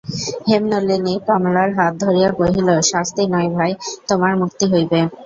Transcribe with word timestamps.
হেমনলিনী 0.47 1.13
কমলার 1.27 1.69
হাত 1.77 1.93
ধরিয়া 2.03 2.29
কহিল, 2.39 2.69
শাস্তি 2.91 3.23
নয় 3.33 3.49
ভাই, 3.55 3.71
তোমার 4.09 4.33
মুক্তি 4.41 4.65
হইবে। 4.71 4.99